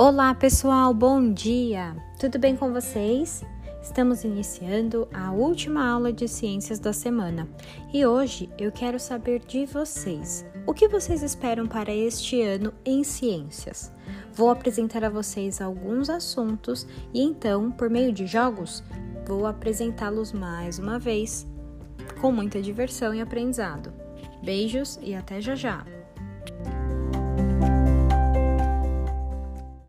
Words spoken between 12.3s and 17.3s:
ano em ciências? Vou apresentar a vocês alguns assuntos e